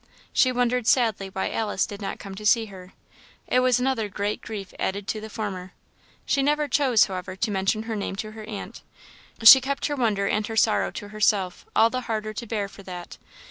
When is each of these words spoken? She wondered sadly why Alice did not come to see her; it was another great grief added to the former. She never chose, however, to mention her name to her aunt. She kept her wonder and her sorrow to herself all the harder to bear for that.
She 0.33 0.51
wondered 0.51 0.87
sadly 0.87 1.29
why 1.29 1.51
Alice 1.51 1.85
did 1.85 2.01
not 2.01 2.17
come 2.17 2.33
to 2.33 2.43
see 2.43 2.65
her; 2.73 2.93
it 3.45 3.59
was 3.59 3.79
another 3.79 4.09
great 4.09 4.41
grief 4.41 4.73
added 4.79 5.07
to 5.09 5.21
the 5.21 5.29
former. 5.29 5.73
She 6.25 6.41
never 6.41 6.67
chose, 6.67 7.03
however, 7.05 7.35
to 7.35 7.51
mention 7.51 7.83
her 7.83 7.95
name 7.95 8.15
to 8.15 8.31
her 8.31 8.43
aunt. 8.45 8.81
She 9.43 9.61
kept 9.61 9.85
her 9.85 9.95
wonder 9.95 10.27
and 10.27 10.47
her 10.47 10.57
sorrow 10.57 10.89
to 10.89 11.09
herself 11.09 11.67
all 11.75 11.91
the 11.91 12.01
harder 12.01 12.33
to 12.33 12.47
bear 12.47 12.67
for 12.67 12.81
that. 12.81 13.19